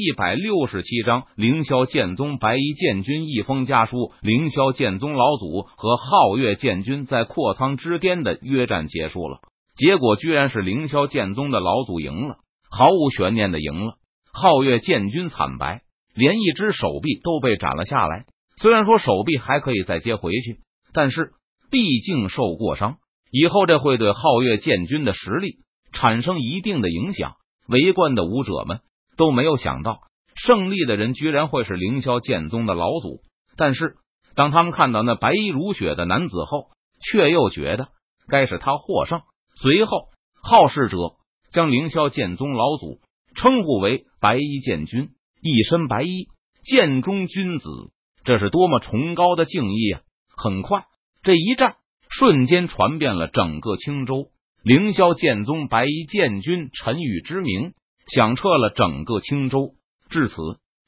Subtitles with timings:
[0.00, 4.12] 一百六十七章，凌霄剑宗白衣剑君一封家书。
[4.22, 9.40] 凌霄剑宗老祖和皓月剑君在阔苍之巅的约战结束了，
[9.76, 12.36] 结果居然是凌霄剑宗的老祖赢了，
[12.70, 13.98] 毫无悬念的赢了。
[14.32, 15.82] 皓月剑君惨白，
[16.14, 18.24] 连一只手臂都被斩了下来。
[18.56, 20.60] 虽然说手臂还可以再接回去，
[20.94, 21.32] 但是
[21.70, 22.96] 毕竟受过伤，
[23.30, 25.56] 以后这会对皓月剑君的实力
[25.92, 27.34] 产生一定的影响。
[27.68, 28.80] 围观的武者们
[29.20, 30.00] 都没有想到，
[30.34, 33.20] 胜利的人居然会是凌霄剑宗的老祖。
[33.54, 33.96] 但是，
[34.34, 36.70] 当他们看到那白衣如雪的男子后，
[37.04, 37.88] 却又觉得
[38.28, 39.20] 该是他获胜。
[39.56, 40.06] 随后，
[40.42, 40.96] 好事者
[41.52, 42.98] 将凌霄剑宗老祖
[43.36, 45.10] 称呼为白衣剑君，
[45.42, 46.28] 一身白衣，
[46.64, 47.68] 剑中君子，
[48.24, 50.00] 这是多么崇高的敬意啊！
[50.34, 50.84] 很快，
[51.22, 51.74] 这一战
[52.08, 54.30] 瞬间传遍了整个青州。
[54.62, 57.74] 凌霄剑宗白衣剑君陈宇之名
[58.12, 59.74] 响彻了整个青州。
[60.08, 60.34] 至此，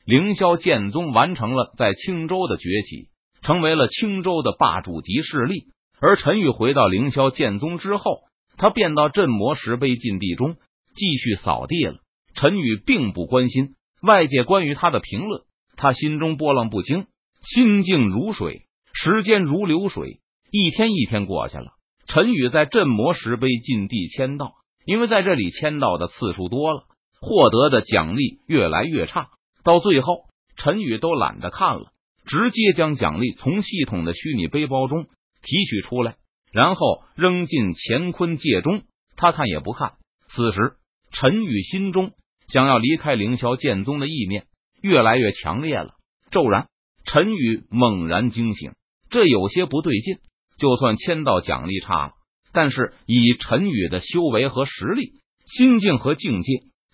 [0.04, 3.08] 凌霄剑宗完成了在青州的崛起，
[3.42, 5.66] 成为了青州的霸主级势力。
[6.00, 8.22] 而陈宇回到凌霄剑宗之后，
[8.56, 10.56] 他便到镇魔石碑禁地中
[10.94, 11.98] 继续扫地了。
[12.34, 15.42] 陈宇并不关心外界关于他的评论，
[15.76, 17.06] 他心中波浪不惊，
[17.40, 18.62] 心静如水。
[18.94, 20.20] 时间如流水，
[20.50, 21.72] 一天一天过去了。
[22.06, 24.52] 陈宇在镇魔石碑禁地签到，
[24.84, 26.84] 因为在这里签到的次数多了，
[27.22, 29.30] 获得的奖励越来越差。
[29.64, 30.24] 到最后，
[30.56, 31.92] 陈宇都懒得看了，
[32.26, 35.04] 直接将奖励从系统的虚拟背包中
[35.40, 36.16] 提取出来，
[36.52, 38.82] 然后扔进乾坤界中。
[39.16, 39.92] 他看也不看。
[40.26, 40.74] 此时，
[41.12, 42.10] 陈宇心中
[42.48, 44.46] 想要离开凌霄剑宗的意念
[44.80, 45.94] 越来越强烈了。
[46.30, 46.66] 骤然，
[47.04, 48.72] 陈宇猛然惊醒，
[49.10, 50.16] 这有些不对劲。
[50.58, 52.12] 就算签到奖励差了，
[52.52, 55.14] 但是以陈宇的修为和实力、
[55.46, 56.52] 心境和境界，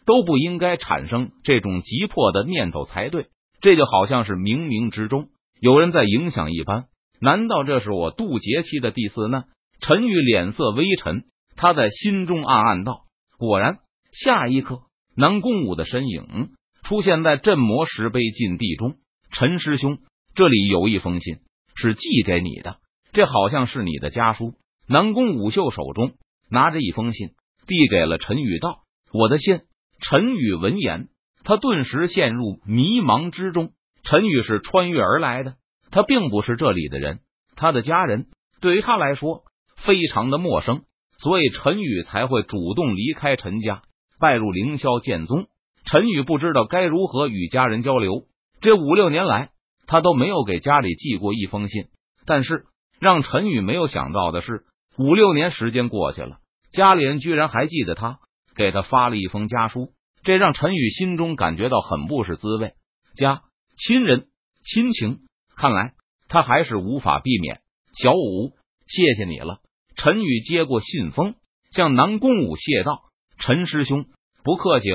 [0.09, 3.27] 都不应该产生这种急迫的念头才对。
[3.61, 5.29] 这就好像是冥冥之中
[5.61, 6.87] 有人在影响一般。
[7.21, 9.45] 难道这是我渡劫期的第四难？
[9.81, 11.25] 陈宇脸色微沉，
[11.57, 13.03] 他在心中暗暗道
[13.39, 13.81] ：“果然。”
[14.25, 14.81] 下一刻，
[15.15, 16.53] 南宫武的身影
[16.85, 18.95] 出现在镇魔石碑禁地中。
[19.31, 19.99] 陈师兄，
[20.35, 21.41] 这里有一封信，
[21.75, 22.79] 是寄给你的。
[23.13, 24.55] 这好像是你的家书。
[24.89, 26.15] 南宫武秀手中
[26.49, 27.33] 拿着一封信，
[27.67, 29.61] 递给了陈宇，道：“我的信。”
[30.01, 31.09] 陈宇闻言，
[31.45, 33.71] 他顿时陷入迷茫之中。
[34.03, 35.57] 陈宇是穿越而来的，
[35.91, 37.21] 他并不是这里的人，
[37.57, 38.27] 他的家人
[38.61, 39.43] 对于他来说
[39.77, 40.83] 非常的陌生，
[41.19, 43.83] 所以陈宇才会主动离开陈家，
[44.19, 45.47] 拜入凌霄剑宗。
[45.85, 48.25] 陈宇不知道该如何与家人交流，
[48.61, 49.51] 这五六年来，
[49.87, 51.87] 他都没有给家里寄过一封信，
[52.27, 52.65] 但是。
[53.01, 54.65] 让陈宇没有想到的是，
[54.97, 56.39] 五六年时间过去了，
[56.73, 58.19] 家里人居然还记得他，
[58.59, 59.93] 给他发了一封家书。
[60.25, 62.75] 这让陈宇心中感觉到很不是滋味。
[63.15, 63.43] 家、
[63.77, 64.27] 亲人、
[64.65, 65.21] 亲情，
[65.57, 65.95] 看来
[66.29, 67.61] 他还是无法避免。
[67.95, 68.53] 小五，
[68.87, 69.61] 谢谢你了。
[69.95, 71.37] 陈宇接过信封，
[71.71, 73.05] 向南宫武谢道
[73.39, 74.07] ：“陈师兄，
[74.43, 74.89] 不客气。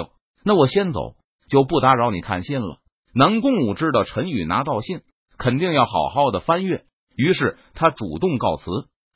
[0.44, 1.16] 那我先走，
[1.50, 2.80] 就不打扰你看信了。”
[3.16, 5.02] 南宫武知道陈宇拿到信，
[5.38, 6.84] 肯定要好好的翻阅。
[7.16, 8.66] 于是他主动告辞：“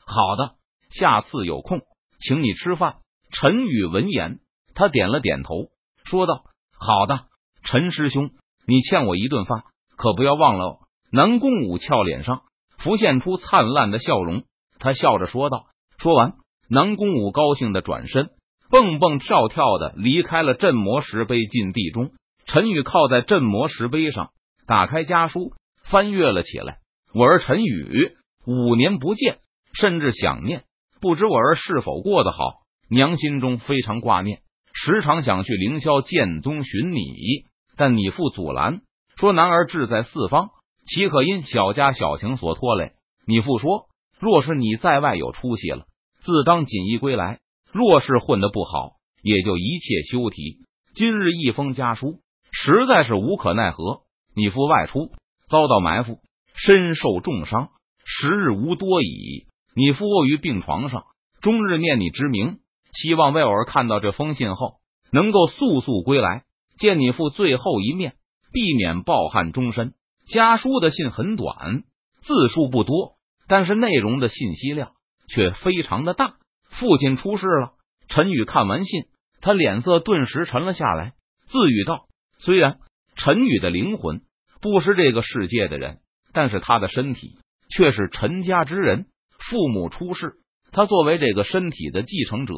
[0.06, 0.56] 好的，
[0.90, 1.82] 下次有空
[2.20, 2.98] 请你吃饭。”
[3.32, 4.40] 陈宇闻言，
[4.74, 5.70] 他点了点头，
[6.06, 6.44] 说道
[6.78, 7.26] ：“好的，
[7.64, 8.32] 陈师兄，
[8.66, 9.64] 你欠我一顿饭，
[9.98, 10.80] 可不要忘了哦。”
[11.12, 12.42] 南宫武俏脸上
[12.78, 14.44] 浮现出灿烂的笑容，
[14.80, 15.66] 他笑着说道。
[15.98, 16.34] 说完，
[16.70, 18.30] 南宫武高兴的转身，
[18.70, 22.12] 蹦蹦跳跳的离开了镇魔石碑禁地中。
[22.46, 24.32] 陈宇靠在镇魔石碑上，
[24.68, 26.80] 打开家书，翻阅了起来。
[27.14, 29.40] 我儿陈宇五年不见，
[29.74, 30.64] 甚至想念，
[31.02, 32.67] 不知我儿是否过得好？
[32.90, 34.40] 娘心中非常挂念，
[34.74, 38.82] 时常想去凌霄剑宗寻你，但你父阻拦，
[39.18, 40.50] 说男儿志在四方，
[40.86, 42.94] 岂可因小家小情所拖累？
[43.26, 43.88] 你父说，
[44.20, 45.86] 若是你在外有出息了，
[46.22, 47.40] 自当锦衣归来；
[47.74, 50.60] 若是混得不好，也就一切休提。
[50.94, 52.22] 今日一封家书，
[52.52, 54.02] 实在是无可奈何。
[54.34, 55.12] 你父外出
[55.50, 56.20] 遭到埋伏。
[56.56, 57.70] 身受重伤，
[58.04, 59.46] 时日无多矣。
[59.76, 61.04] 你父卧于病床上，
[61.40, 62.58] 终日念你之名，
[63.02, 64.78] 希望魏尔看到这封信后，
[65.12, 66.44] 能够速速归来，
[66.80, 68.16] 见你父最后一面，
[68.52, 69.94] 避免抱憾终身。
[70.28, 71.84] 家书的信很短，
[72.22, 73.18] 字数不多，
[73.48, 74.94] 但是内容的信息量
[75.28, 76.36] 却非常的大。
[76.70, 77.74] 父亲出事了。
[78.08, 79.04] 陈宇看完信，
[79.42, 81.14] 他脸色顿时沉了下来，
[81.46, 82.08] 自语道
[82.40, 82.80] ：“虽然
[83.16, 84.22] 陈宇的灵魂
[84.62, 86.00] 不是这个世界的人。”
[86.34, 87.40] 但是他的身体
[87.70, 89.08] 却是陈家之人，
[89.40, 90.36] 父母出事，
[90.72, 92.54] 他作为这个身体的继承者，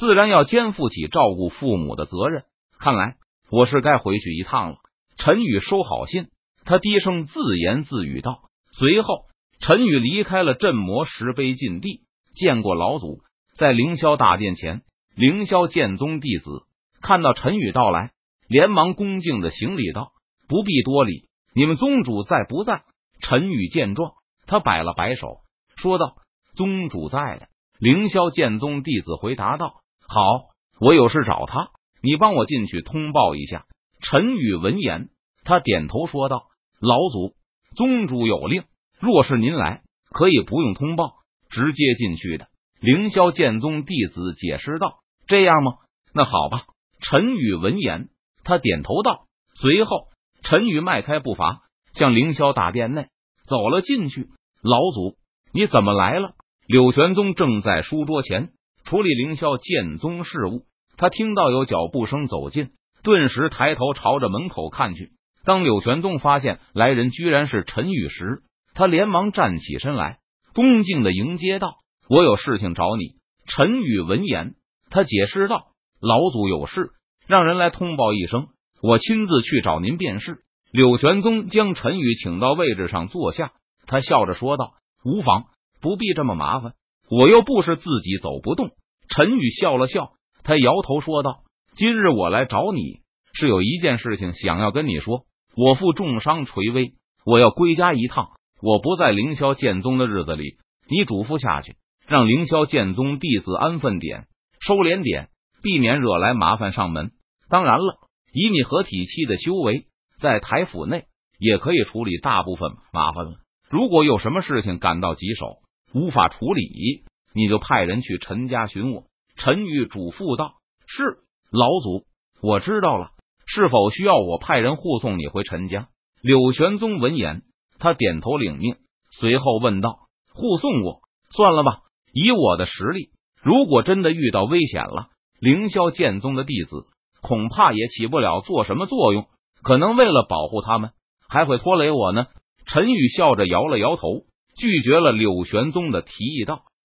[0.00, 2.44] 自然要肩负起照顾父母的责任。
[2.78, 3.16] 看来
[3.50, 4.78] 我是该回去一趟了。
[5.18, 6.28] 陈宇收好信，
[6.64, 8.40] 他低声自言自语道。
[8.72, 9.24] 随后，
[9.58, 12.00] 陈宇离开了镇魔石碑禁地，
[12.32, 13.20] 见过老祖。
[13.52, 14.80] 在凌霄大殿前，
[15.14, 16.62] 凌霄剑宗弟子
[17.02, 18.12] 看到陈宇到来，
[18.48, 20.12] 连忙恭敬的行礼道
[20.48, 22.84] ：“不必多礼，你们宗主在不在？”
[23.20, 24.12] 陈宇见状，
[24.46, 25.40] 他摆了摆手，
[25.76, 26.14] 说道
[26.56, 27.48] ：“宗主在的。”
[27.78, 29.74] 凌霄剑宗弟子回答道
[30.12, 30.48] ：“好，
[30.80, 31.70] 我有事找他，
[32.02, 33.64] 你帮我进去通报一下。”
[34.02, 35.08] 陈宇闻言，
[35.44, 36.48] 他点头说道
[36.82, 37.36] ：“老祖，
[37.76, 38.64] 宗主有令，
[38.98, 41.12] 若是您来，可以不用通报，
[41.48, 42.48] 直接进去的。”
[42.82, 44.96] 凌霄剑宗弟子解释道
[45.28, 45.74] ：“这样吗？
[46.12, 46.64] 那好吧。”
[47.00, 48.08] 陈宇闻言，
[48.42, 49.26] 他点头道。
[49.54, 50.06] 随后，
[50.42, 51.60] 陈宇迈开步伐，
[51.92, 53.06] 向凌霄大殿内
[53.46, 54.28] 走了进去。
[54.60, 55.16] 老祖，
[55.54, 56.32] 你怎么来了？
[56.66, 58.50] 柳玄宗正在书桌前
[58.90, 60.64] 处理凌霄剑宗事务，
[60.96, 62.70] 他听到有脚步声走近，
[63.04, 65.12] 顿时抬头朝着门口看去。
[65.44, 68.42] 当柳玄宗发现来人居然是陈宇时，
[68.74, 70.18] 他连忙站起身来，
[70.54, 71.76] 恭敬的迎接道
[72.10, 73.14] ：“我有事情找你。”
[73.46, 74.56] 陈宇闻言，
[74.90, 75.66] 他解释道
[76.02, 76.90] ：“老祖有事，
[77.28, 78.48] 让人来通报一声，
[78.82, 80.38] 我亲自去找您便是。”
[80.72, 83.52] 柳玄宗将陈宇请到位置上坐下，
[83.86, 84.72] 他笑着说道
[85.06, 85.44] ：“无妨。”
[85.80, 86.72] 不必这么麻烦，
[87.08, 88.72] 我又不是自己走不动。
[89.10, 90.12] 陈宇笑了笑，
[90.44, 91.42] 他摇头说道
[91.74, 93.00] ：“今日我来找你，
[93.32, 95.24] 是有一件事情想要跟你说。
[95.56, 96.94] 我父重伤垂危，
[97.26, 98.28] 我要归家一趟。
[98.62, 100.58] 我不在凌霄剑宗的日子里，
[100.88, 101.74] 你嘱咐下去，
[102.06, 104.26] 让凌霄剑宗弟子安分点、
[104.60, 105.28] 收敛点，
[105.60, 107.10] 避免惹来麻烦上门。
[107.48, 107.98] 当然了，
[108.32, 109.86] 以你合体期的修为，
[110.20, 111.06] 在台府内
[111.40, 113.32] 也可以处理大部分麻烦了。
[113.68, 115.56] 如果有什么事情感到棘手，
[115.92, 119.04] 无法处理，你就派人去陈家寻我。
[119.36, 120.54] 陈宇嘱咐道
[120.86, 121.02] ：“是
[121.50, 122.04] 老祖，
[122.42, 123.10] 我知道了。
[123.46, 125.88] 是否需要我派人护送你回陈家？”
[126.22, 127.42] 柳玄宗闻言，
[127.78, 128.76] 他点头领命，
[129.18, 131.00] 随后问道：“护送我？
[131.30, 131.80] 算了吧，
[132.12, 133.10] 以我的实力，
[133.42, 135.08] 如果真的遇到危险了，
[135.40, 136.86] 凌霄剑宗的弟子
[137.22, 139.26] 恐怕也起不了做什么作用。
[139.62, 140.90] 可能为了保护他们，
[141.28, 142.26] 还会拖累我呢。”
[142.66, 144.24] 陈宇笑着摇了摇头。
[144.56, 146.64] 拒绝了柳玄宗的提议，道：“